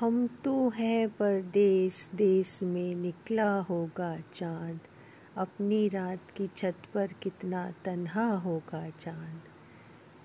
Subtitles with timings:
[0.00, 4.80] हम तो है परदेस देश में निकला होगा चाँद।
[5.36, 9.40] अपनी रात की छत पर कितना तन्हा होगा चाँद।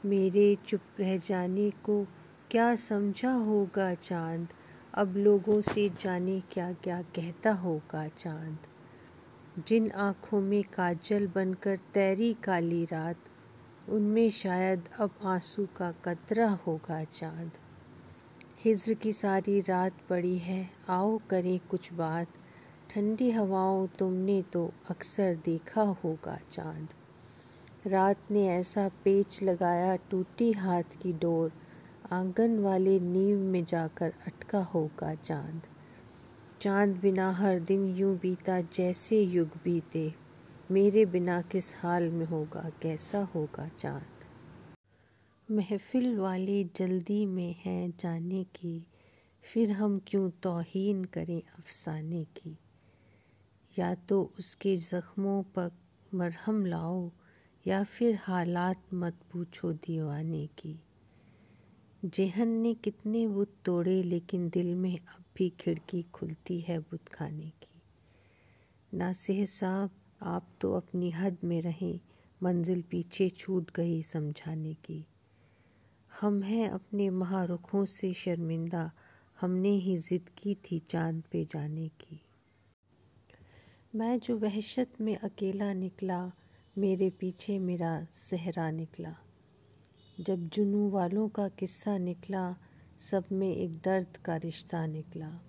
[0.06, 2.08] मेरे चुप रह जाने को
[2.52, 4.48] क्या समझा होगा चाँद?
[4.94, 8.58] अब लोगों से जाने क्या क्या कहता होगा चाँद?
[9.68, 13.18] जिन आँखों में काजल बनकर तैरी काली रात,
[13.90, 17.52] उनमें शायद अब आँसू का कतरा होगा चाँद।
[18.66, 22.28] हिज्र की सारी रात पड़ी है। आओ करें कुछ बात।
[22.90, 26.88] ठंडी हवाओं तुमने तो अक्सर देखा होगा चाँद।
[27.88, 31.52] रात ने ऐसा पेच लगाया टूटी हाथ की डोर।
[32.12, 35.62] आँगन वाले नींव में जाकर अटका होगा चाँद।
[36.62, 40.14] चाँद बिना हर दिन यूँ बीता जैसे युग बीते।
[40.72, 44.13] मेरे बिना किस हाल में होगा, कैसा होगा चाँद?
[45.52, 48.88] महफिल वाले जल्दी में हैं जाने की।
[49.54, 52.58] फिर हम क्यों तोहीन करें अफसाने की?
[53.80, 55.72] या तो उसके ज़ख्मों पर
[56.14, 57.12] मरहम लाओ,
[57.68, 60.80] या फिर हालात मत पूछो दीवाने की।
[62.06, 67.50] जेहन ने कितने बुत तोड़े, लेकिन दिल में अब भी खिड़की खुलती है बुत खाने
[67.50, 67.82] की।
[68.98, 69.90] नासिह साहब,
[70.22, 72.00] आप तो अपनी हद में रहें,
[72.44, 75.08] मंजिल पीछे छूट गई समझाने की।
[76.22, 78.92] हम हैं अपने महारुखों से शर्मिंदा,
[79.42, 82.22] हमने ही ज़िद की थी चाँद पे जाने की।
[83.96, 86.32] मैं जो वहशत में अकेला निकला,
[86.78, 89.16] मेरे पीछे मेरा सहरा निकला।
[90.20, 92.56] जब जुनू वालों का किस्सा निकला,
[93.00, 95.40] सब में एक दर्द का रिश्ता निकला।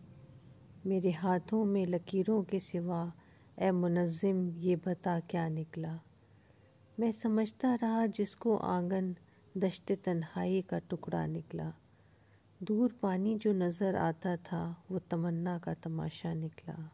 [0.86, 3.12] मेरे हाथों में लकीरों के सिवा
[3.58, 6.00] ए मुनज़्ज़िम, ये बता क्या निकला?
[7.00, 9.16] मैं समझता रहा जिसको आँगन
[9.56, 11.72] दश्त तन्हाई का टुकड़ा निकला।
[12.62, 16.90] दूर पानी जो नज़र आता था, वो तमन्ना का तमाशा निकला।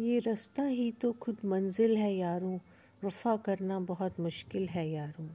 [0.00, 2.58] ये रास्ता ही तो खुद मंजिल है यारों,
[3.04, 5.28] वफ़ा करना बहुत मुश्किल है यारों।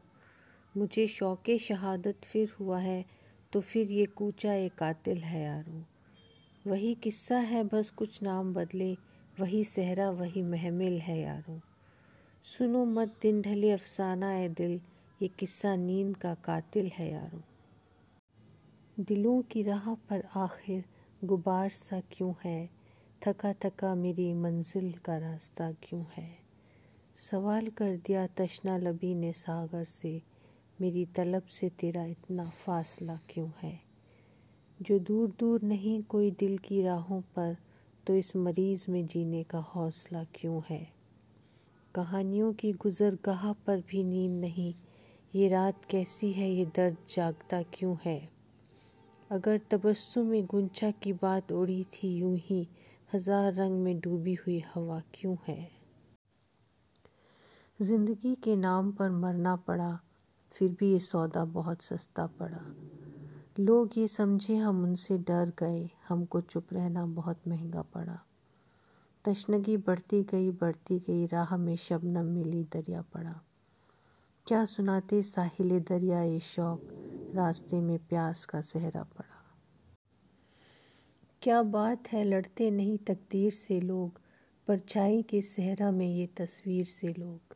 [0.78, 3.06] मुझे शौक़ शहादत फिर हुआ है
[3.54, 5.81] तो फिर ये कूचा एक कातिल है यारों।
[6.68, 8.98] वही किस्सा है, बस कुछ नाम बदले,
[9.40, 11.59] वही सहरा, वही महमिल है यारों।
[12.44, 14.81] सुनो मत दिन ढले अफसाना ए दिल
[15.22, 17.41] ये किस्सा नींद का कातिल है यारों।
[19.03, 20.85] दिलों की राह पर आखिर
[21.24, 22.69] गुबार सा क्यों है?
[23.28, 26.38] थका थका मेरी मंजिल का रास्ता क्यों है?
[27.16, 30.22] सवाल कर दिया तशना लबी ने सागर से,
[30.81, 33.81] मेरी तलब से तेरा इतना फासला क्यों है?
[34.81, 37.57] जो दूर दूर नहीं कोई दिल की राहों पर
[38.07, 40.94] तो इस मरीज़ में जीने का हौसला क्यों है?
[41.96, 44.74] कहानियों की गुज़र गाह पर भी नींद नहीं
[45.36, 46.50] ये रात कैसी है?
[46.50, 48.30] ये दर्द जागता क्यों है?
[49.32, 52.68] अगर तबस्सुम में गुंचा की बात उड़ी थी, यूँ ही
[53.14, 55.72] हज़ार रंग में डूबी हुई हवा क्यों है?
[57.82, 60.00] ज़िंदगी के नाम पर मरना पड़ा,
[60.52, 62.76] फिर भी ये सौदा बहुत सस्ता पड़ा।
[63.60, 68.20] लोग ये समझे हम उनसे डर गए, हमको चुप रहना बहुत महँगा पड़ा।
[69.26, 73.42] तशनगी बढ़ती गई बढ़ती गई, राह में शबनम मिली, दरिया पड़ा।
[74.48, 76.82] क्या सुनाते साहिल दरिया ये शौक?
[77.36, 79.58] रास्ते में प्यास का सहरा पड़ा।
[81.42, 84.20] क्या बात है लड़ते नहीं तकदीर से लोग,
[84.68, 87.56] परछाई के सहरा में ये तस्वीर से लोग।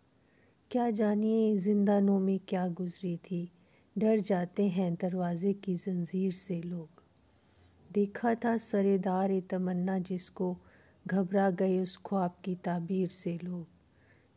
[0.71, 3.51] क्या जानिए जिंदानों में क्या गुजरी थी,
[3.97, 7.03] डर जाते हैं दरवाजे की जंजीर से लोग।
[7.91, 10.57] देखा था सरेदार तमन्ना जिसको
[11.07, 13.72] घबरा गए उस ख्वाब की ताबीर से लोग।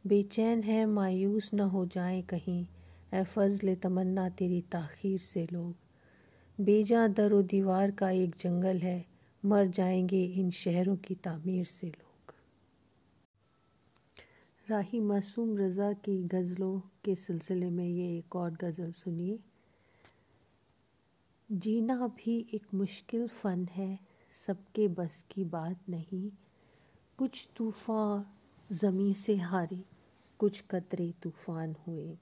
[0.07, 2.67] बेचैन है, मायूस न हो जाए कहीं।
[3.15, 5.75] ए फजल तमन्ना तेरी ताखीर से लोग।
[6.61, 9.07] बेजा दर व दीवार का एक जंगल है,
[9.45, 12.35] मर जाएँगे इन शहरों की तामीर से लोग।
[14.71, 19.39] राही मासूम रज़ा की गज़लों के सिलसिले में ये एक और गज़ल सुनिए।
[21.53, 23.99] जीना भी एक मुश्किल फ़न है,
[24.33, 26.31] सबके बस की बात नहीं।
[27.19, 28.27] कुछ तूफ़ान
[28.73, 29.85] ज़मी से हारी
[30.39, 32.19] कुछ कतरे तूफ़ान हुए।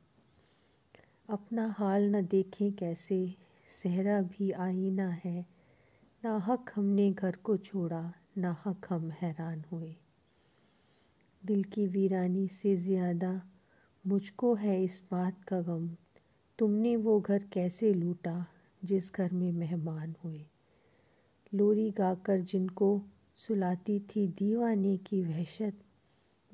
[1.30, 3.34] अपना हाल न देखें कैसे,
[3.68, 5.46] सहरा भी आईना है।
[6.24, 9.96] ना हक हमने घर को छोड़ा, ना हक हम हैरान हुए।
[11.44, 13.42] दिल की वीरानी से ज़्यादा,
[14.06, 15.90] मुझको है इस बात का गम,
[16.58, 18.46] तुमने वो घर कैसे लूटा,
[18.84, 20.46] जिस घर में मेहमान हुए।
[21.54, 23.02] लोरी गाकर जिनको
[23.36, 25.83] सुलाती थी दीवाने की वहशत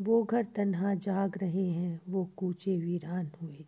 [0.01, 3.65] वो घर तन्हा जाग रहे हैं, वो कूचे वीरान हुए।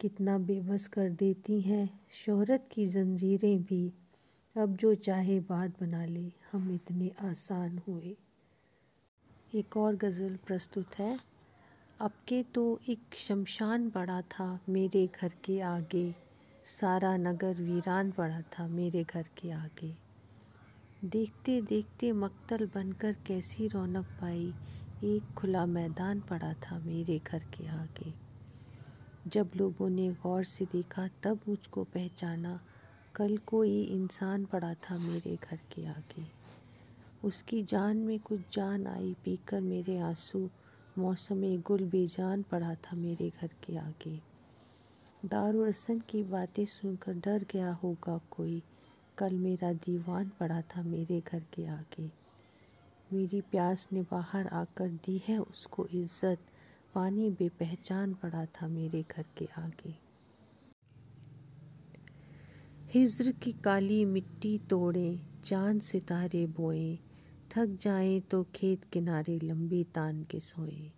[0.00, 3.92] कितना बेबस कर देती हैं, शोहरत की जंजीरें भी।
[4.56, 8.16] अब जो चाहे बात बना ले, हम इतने आसान हुए।
[9.54, 11.20] एक और गज़ल प्रस्तुत है।
[12.00, 16.14] अब के तो एक शमशान पड़ा था मेरे घर के आगे।
[16.64, 19.94] सारा नगर वीरान पड़ा था मेरे घर के आगे।
[21.04, 24.54] देखते देखते मक्तल बनकर कैसी रौनक पाई।
[25.04, 28.14] एक खुला मैदान पड़ा था मेरे घर के आगे।
[29.26, 32.60] जब लोगों ने गौर से देखा, तब मुझको पहचाना,
[33.14, 36.26] कल कोई इंसान पड़ा था मेरे घर के आगे।
[37.24, 40.50] उसकी जान में कुछ जान आई, पीकर मेरे आँसू
[40.98, 44.20] मौसम गुल बेजान पड़ा था मेरे घर के आगे।
[45.24, 48.62] दारुसन की बातें सुनकर डर गया होगा कोई,
[49.18, 52.17] कल मेरा दीवान पड़ा था मेरे घर के आगे।
[53.12, 56.38] मेरी प्यास ने बाहर आकर दी है, उसको इज़्ज़त,
[56.94, 59.94] पानी बेपहचान पड़ा था मेरे घर के आगे।
[62.94, 66.98] हिज्र की काली मिट्टी तोड़े, चाँद सितारे बोए,
[67.50, 70.90] थक जाए तो खेत किनारे लंबी तान के सोए।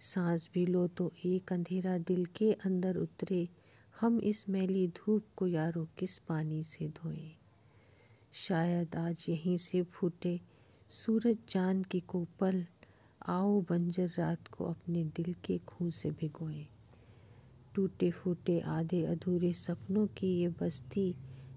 [0.00, 3.48] सांस भी लो तो एक अंधेरा दिल के अंदर उतरे,
[3.94, 7.30] हम इस मैली धूप को यारो किस पानी से धोए।
[8.32, 10.40] शायद आज यहीं से फूटे
[10.90, 12.64] सूरज चाँद की कोपल,
[13.26, 16.66] आओ बंजर रात को अपने दिल के खूह से भिगोए।
[17.74, 21.14] टूटे फूटे आधे अधूरे सपनों की ये बस्ती,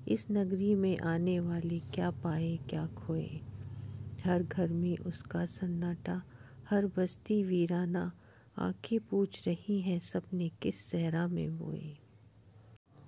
[0.08, 3.30] इस नगरी में आने वाले क्या पाए, क्या खोए।
[4.26, 6.22] हर घर में उसका सन्नाटा,
[6.70, 8.12] हर बस्ती वीराना,
[8.58, 11.98] आँखें पूछ रही हैं सपने किस सहरा में बोए।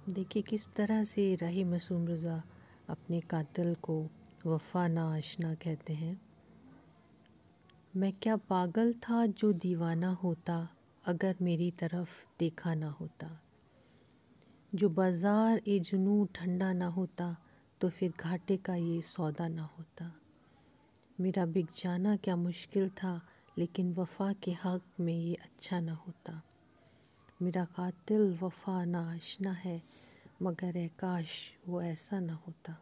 [0.09, 2.43] देखिए किस तरह से राही मसूम रज़ा
[2.89, 4.09] अपने कातिल को।
[4.45, 6.21] वफा ना आशना कहते हैं।
[7.95, 10.69] मैं क्या पागल था जो दीवाना होता,
[11.05, 12.09] अगर मेरी तरफ़
[12.39, 13.41] देखा ना होता?
[14.75, 17.37] जो बाज़ार ए जुनू ठंडा ना होता
[17.81, 20.11] तो फिर घाटे का ये सौदा ना होता।
[21.21, 23.21] मेरा बिक जाना क्या मुश्किल था,
[23.57, 26.41] लेकिन वफ़ा के हक़ में ये अच्छा ना होता।
[27.41, 29.81] मेरा कातिल वफ़ा ना आशना है,
[30.41, 32.81] मगर ए काश वो ऐसा ना होता।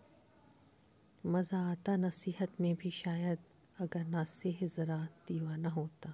[1.28, 3.38] मज़ा आता नसीहत में भी शायद,
[3.80, 6.14] अगर ना से ज़रा दीवाना होता।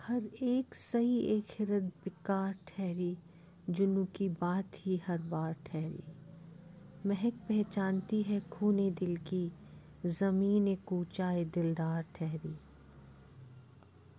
[0.00, 3.18] हर एक सही, एक हिरत बिकार ठहरी,
[3.70, 6.04] जुनू की बात ही हर बार ठहरी।
[7.06, 9.52] महक पहचानती है खूने दिल की,
[10.06, 12.58] ज़मीन कूचाए दिलदार ठहरी।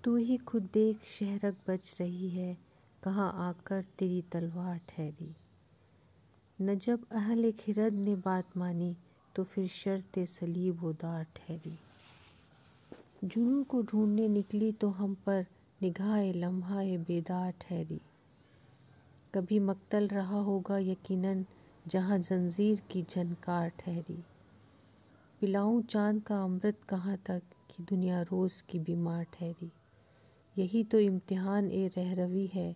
[0.04, 2.58] तू ही खुद देख शहरक बच रही है,
[3.04, 5.36] कहाँ आकर तेरी तलवार ठहरी।
[6.62, 8.96] न जब अहल खिरद ने बात मानी
[9.36, 11.80] तो फिर शर्त सलीब उदार ठहरी।
[13.24, 15.46] जुनू को ढूँढने निकली तो हम पर
[15.82, 18.02] निगाह लम्हा बेदार ठहरी।
[19.36, 21.46] कभी मक्तल रहा होगा यकीनन,
[21.88, 24.24] जहाँ जंजीर की झनकार ठहरी।
[25.42, 29.72] पिलाऊं चाँद का अमृत कहाँ तक कि दुनिया रोज़ की बीमार ठहरी।
[30.58, 32.76] यही तो इम्तिहान ए रहरवी है,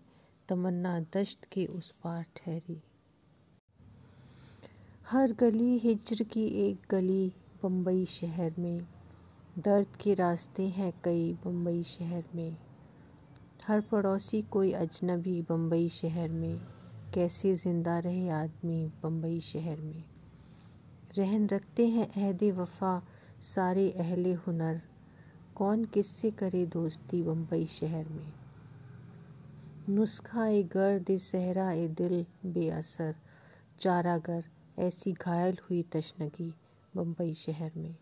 [0.49, 2.81] तमन्ना दश्त के उस पार ठहरी।
[5.11, 7.33] हर गली हिजर की एक गली
[7.63, 8.87] बम्बई शहर में।
[9.59, 12.57] दर्द के रास्ते हैं कई बम्बई शहर में।
[13.67, 16.59] हर पड़ोसी कोई अजनबी बम्बई शहर में।
[17.13, 20.03] कैसे ज़िंदा रहे आदमी बम्बई शहर में।
[21.17, 23.03] रहन रखते हैं अहद वफा,
[23.41, 24.81] सारे अहले हुनर।
[25.55, 28.33] कौन किससे करे दोस्ती बम्बई शहर में।
[29.89, 33.15] नुस्खा ए गर्द सहरा ए दिल बेअसर।
[33.79, 34.43] चारागर
[34.77, 36.51] ऐसी घायल हुई तशनगी
[36.95, 37.95] बम्बई शहर में।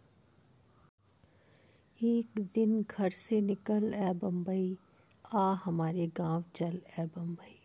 [2.00, 4.78] एक दिन घर से निकल ए बम्बई
[5.34, 7.56] आ हमारे गाँव चल ए बम्बई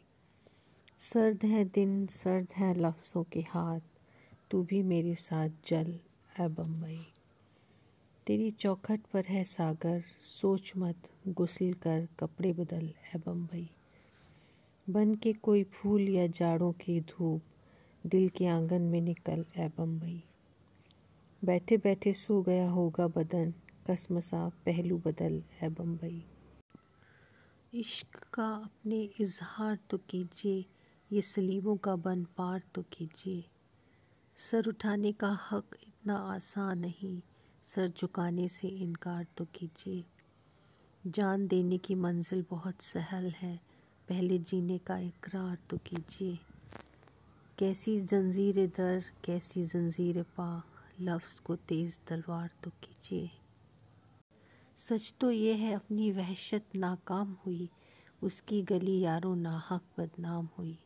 [0.99, 3.81] सर्द है दिन, सर्द है लफ्ज़ों के हाथ,
[4.51, 5.93] तू भी मेरे साथ जल
[6.41, 7.01] ए बम्बई
[8.27, 13.69] तेरी चौखट पर है सागर, सोच मत, गुसल कर कपड़े बदल ए बम्बई
[14.87, 17.43] बन के कोई फूल या जाड़ों की धूप
[18.05, 20.23] दिल के आँगन में निकल ए बम्बई
[21.43, 23.53] बैठे बैठे सो गया होगा बदन,
[23.91, 26.23] कसमसा पहलू बदल ए बम्बई
[27.73, 30.65] इश्क का अपने इजहार तो कीजिए,
[31.11, 33.45] ये सलीबों का बन पार तो कीजिए।
[34.37, 37.21] सर उठाने का हक इतना आसान नहीं,
[37.65, 40.05] सर झुकाने से इनकार तो कीजिए।
[41.07, 43.57] जान देने की मंजिल बहुत सहल है,
[44.09, 46.39] पहले जीने का इकरार तो कीजिए।
[47.61, 50.65] कैसी जंजीर दर कैसी जंजीर पा।
[51.01, 53.31] लफ्ज़ को तेज़ तलवार तो कीजिए
[54.77, 57.71] सच तो ये है, अपनी वहशत नाकाम हुई।
[58.23, 60.79] उसकी गली यारों नाहक बदनाम हुई।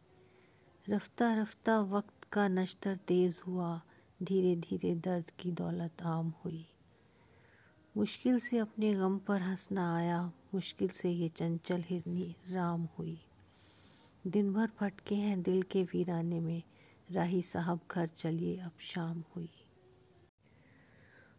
[0.89, 3.81] रफ्ता रफ्ता वक्त का नश्तर तेज हुआ।
[4.23, 6.67] धीरे धीरे दर्द की दौलत आम हुई।
[7.97, 13.19] मुश्किल से अपने गम पर हंसना आया। मुश्किल से ये चंचल हिरनी राम हुई।
[14.27, 16.63] दिन भर फटके हैं दिल के वीराने में।
[17.11, 19.51] राही साहब घर चलिए, अब शाम हुई।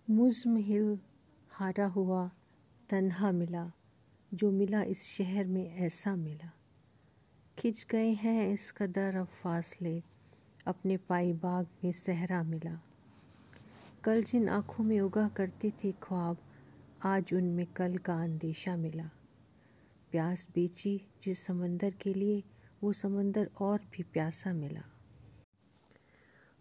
[0.09, 0.99] मुजमहिल
[1.49, 2.31] हारा हुआ
[2.89, 3.71] तन्हा मिला,
[4.33, 6.51] जो मिला इस शहर में ऐसा मिला।
[7.59, 10.03] खिंच गए हैं इस कदर अब फासले,
[10.67, 12.81] अपने पाई बाग में सहरा मिला।
[14.03, 16.37] कल जिन आँखों में उगा करते थे ख्वाब,
[17.03, 19.09] आज उनमें कल का अंदेशा मिला।
[20.11, 22.43] प्यास बेची जिस समंदर के लिए
[22.85, 24.81] वो समंदर और भी प्यासा मिला।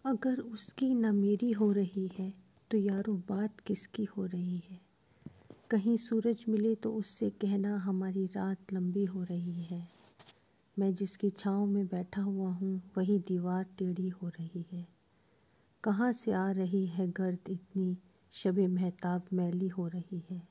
[0.05, 2.33] अगर उसकी न मेरी हो रही है
[2.71, 4.79] तो यारों बात किसकी हो रही है?
[5.69, 9.87] कहीं सूरज मिले तो उससे कहना हमारी रात लंबी हो रही है।
[10.79, 14.87] मैं जिसकी छाँव में बैठा हुआ हूँ, वही दीवार टेढ़ी हो रही है।
[15.83, 17.97] कहाँ से आ रही है गर्द इतनी?
[18.31, 20.47] शब महताब मैली हो रही है।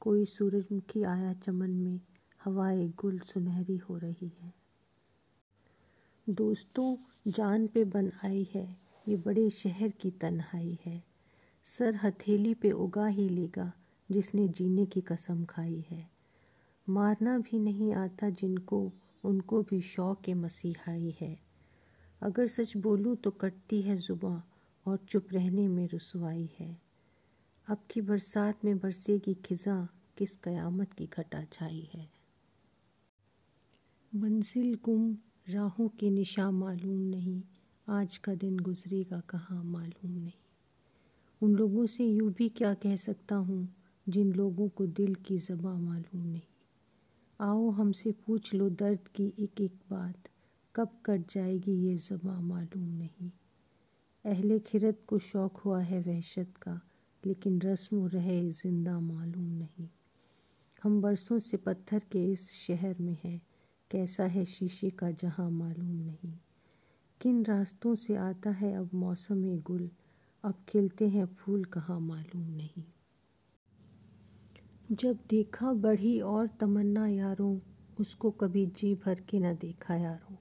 [0.00, 2.00] कोई सूरजमुखी आया चमन में
[2.44, 4.65] हवाए गुल सुनहरी हो रही है।
[6.28, 6.96] दोस्तों,
[7.30, 8.76] जान पे बन आई है।
[9.08, 11.04] ये बड़े शहर की तन्हाई है।
[11.64, 13.72] सर हथेली पे उगा ही लेगा
[14.10, 16.10] जिसने जीने की कसम खाई है।
[16.88, 18.92] मारना भी नहीं आता जिनको,
[19.24, 21.38] उनको भी शौक के मसीहाई है।
[22.22, 24.42] अगर सच बोलूँ तो कटती है जुबा
[24.86, 26.80] और चुप रहने में रसवाई है।
[27.68, 32.08] अब की बरसात में बरसेगी खिज़ा किस कयामत की घटा छाई है।
[34.14, 35.16] मंजिल गुम
[35.48, 37.42] राहों के निशा मालूम नहीं,
[37.88, 40.32] आज का दिन गुजरेगा कहाँ मालूम नहीं।
[41.42, 43.68] उन लोगों से यूँ भी क्या कह सकता हूँ,
[44.08, 46.40] जिन लोगों को दिल की ज़बा मालूम नहीं।
[47.40, 50.28] आओ हमसे पूछ लो दर्द की एक एक बात,
[50.74, 53.30] कब कट जाएगी ये ज़बा मालूम नहीं।
[54.24, 56.80] अहले खिरत को शौक़ हुआ है वहशत का,
[57.24, 59.88] लेकिन रस्म रहे ज़िंदा मालूम नहीं।
[60.82, 63.40] हम बरसों से पत्थर के इस शहर में हैं
[63.90, 66.32] कैसा है शीशे का जहाँ मालूम नहीं।
[67.20, 69.90] किन रास्तों से आता है अब मौसम गुल?
[70.44, 72.84] अब खिलते हैं फूल कहाँ मालूम नहीं।
[74.92, 77.58] जब देखा बढ़ी और तमन्ना यारों,
[78.00, 80.36] उसको कभी जी भर के न देखा यारों।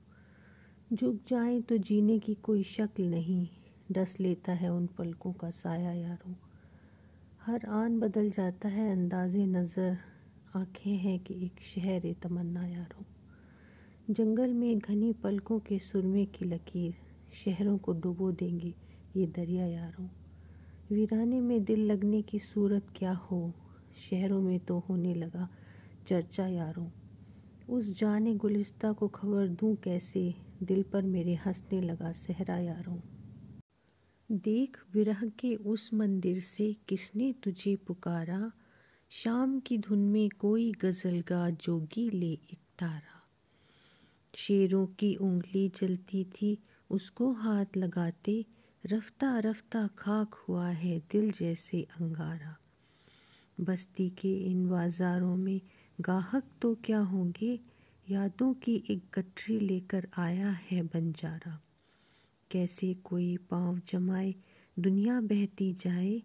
[0.96, 3.48] झुक जाए तो जीने की कोई शक्ल नहीं,
[3.92, 6.36] डस लेता है उन पलकों का साया यारों।
[7.42, 9.98] हर आन बदल जाता है अंदाज़े नज़र,
[10.56, 13.15] आँखें हैं कि एक शहर तमन्ना यारों।
[14.12, 16.94] जंगल में घनी पलकों के सुरमे की लकीर
[17.34, 18.74] शहरों को डुबो देंगे
[19.16, 20.08] ये दरिया यारों
[20.92, 23.54] वीराने में दिल लगने की सूरत क्या हो?
[23.98, 25.50] शहरों में तो होने लगा
[26.08, 26.90] चर्चा यारों।
[27.70, 30.36] उस जाने गुलिस्ता को खबर दूँ कैसे?
[30.64, 33.00] दिल पर मेरे हंसने लगा सहरा यारों।
[34.32, 38.52] देख विरह के उस मंदिर से किसने तुझे पुकारा?
[39.10, 43.15] शाम की धुन में कोई गज़ल गा जोगी ले एक तारा।
[44.36, 46.58] शेरों की उंगली जलती थी।
[46.90, 48.46] उसको हाथ लगाते
[48.86, 52.58] रफ्ता रफ्ता खाक हुआ है दिल जैसे अंगारा।
[53.62, 55.62] बस्ती के इन बाज़ारों में
[56.02, 57.60] गाहक तो क्या होंगे?
[58.10, 61.62] यादों की एक गठरी लेकर आया है बंजारा।
[62.52, 64.36] कैसे कोई पाँव जमाए,
[64.80, 66.24] दुनिया बहती जाए?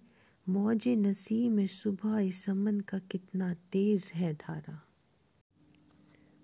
[0.49, 4.90] मौज नसी में सुबह समन का कितना तेज़ है धारा।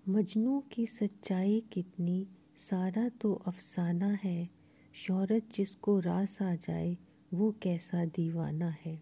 [0.09, 4.49] मजनू की सच्चाई कितनी सारा तो अफसाना है।
[4.93, 6.97] शौहरत जिसको रास आ जाए,
[7.33, 9.01] वो कैसा दीवाना है।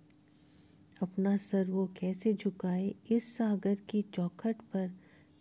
[1.02, 4.88] अपना सर वो कैसे झुकाए, इस सागर की चौखट पर,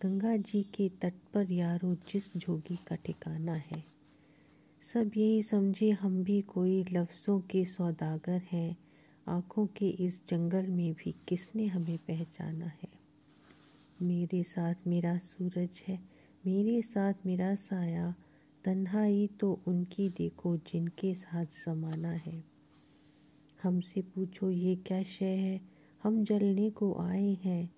[0.02, 3.84] गंगा जी के तट पर यारो जिस जोगी का ठिकाना है।
[4.80, 8.76] सब यही समझे हम भी कोई लफ्ज़ों के सौदागर हैं,
[9.28, 13.03] आँखों के इस जंगल में भी किसने हमें पहचाना है?
[14.02, 16.00] मेरे साथ मेरा सूरज है,
[16.46, 18.14] मेरे साथ मेरा साया।
[18.64, 22.44] तन्हाई तो उनकी देखो जिनके साथ ज़माना है।
[23.62, 25.60] हमसे पूछो, ये क्या शय है?
[26.02, 27.74] हम जलने को आए हैं।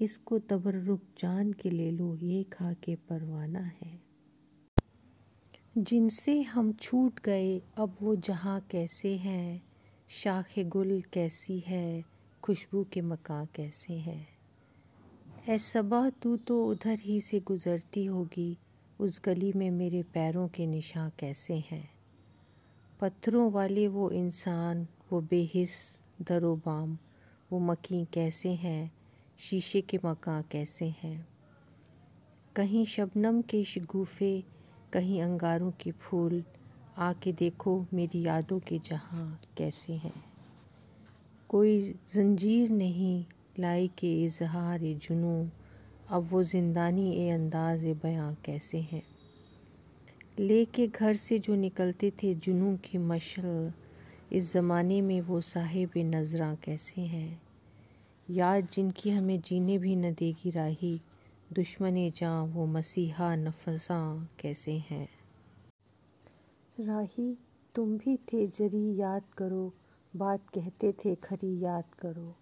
[0.00, 4.00] इसको तबर्रुक जान के ले लो, ये खा के परवाना है।
[5.78, 9.62] जिनसे हम छूट गए, अब वो जहाँ कैसे हैं?
[10.08, 12.04] शाख गुल कैसी है?
[12.42, 14.39] खुशबू के मकां कैसे हैं?
[15.48, 18.58] ए सबा तू तो उधर ही से गुज़रती होगी।
[19.00, 21.90] उस गली में मेरे पैरों के निशान कैसे हैं?
[23.00, 26.98] पत्थरों वाले वो इंसान, वो बेहिस दरोबाम,
[27.52, 28.92] वो मकी कैसे हैं?
[29.38, 31.28] शीशे के मकां कैसे हैं?
[32.56, 34.44] कहीं शबनम के शगुफ़े
[34.92, 36.44] कहीं अंगारों के फूल,
[36.98, 40.24] आके देखो मेरी यादों के जहाँ कैसे हैं।
[41.48, 43.24] कोई जंजीर नहीं
[43.58, 45.48] लाई के इजहार जुनू
[46.10, 49.02] अब वो ज़िंदानी ए अंदाज बयां कैसे हैं?
[50.40, 53.72] ले के घर से जो निकलते थे जुनू की मशल,
[54.32, 57.42] इस ज़माने में वो साहिब नजरा कैसे हैं?
[58.30, 61.00] याद जिनकी हमें जीने भी न देगी राही,
[61.52, 65.08] दुश्मन जहाँ वो मसीहा नफसा कैसे हैं?
[66.80, 67.38] राही,
[67.74, 69.72] तुम भी थे जरी याद करो,
[70.16, 72.36] बात कहते थे खरी याद करो।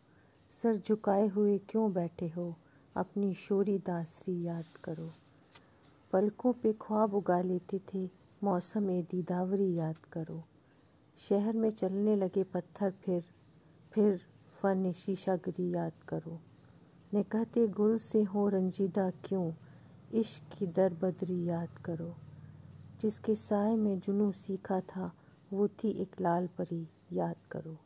[0.50, 2.56] सर झुकाए हुए क्यों बैठे हो?
[2.96, 5.10] अपनी शोरी दासरी याद करो।
[6.12, 8.10] पलकों पे ख्वाब उगा लेते थे,
[8.44, 10.44] मौसम ए दीदावरी याद करो।
[11.16, 13.24] शहर में चलने लगे पत्थर फिर
[13.92, 14.20] फिर
[14.62, 16.40] फ़न शीशागरी याद करो।
[17.14, 19.52] ने कहते गुल से हो रंजीदा क्यों?
[20.12, 22.14] इश्क की दर बदरी याद करो।
[23.00, 25.12] जिसके साय में जुनू सीखा था,
[25.52, 27.78] वो थी एक लाल परी, याद करो।